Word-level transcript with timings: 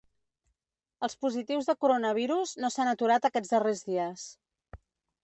Els 1.07 1.15
positius 1.25 1.69
de 1.71 1.75
coronavirus 1.85 2.53
no 2.65 2.71
s’han 2.77 2.89
aturat 2.93 3.29
aquests 3.31 3.55
darrers 3.55 3.85
dies. 3.91 4.25